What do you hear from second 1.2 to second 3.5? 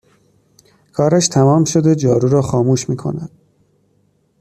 تمام شده جارو را خاموش میکند